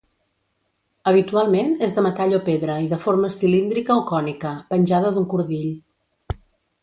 Habitualment 1.11 1.75
és 1.87 1.93
de 1.97 2.03
metall 2.05 2.33
o 2.37 2.39
pedra 2.47 2.77
i 2.87 2.89
de 2.95 2.99
forma 3.05 3.31
cilíndrica 3.35 3.99
o 4.01 4.05
cònica, 4.13 4.53
penjada 4.73 5.11
d'un 5.19 5.27
cordill. 5.35 6.41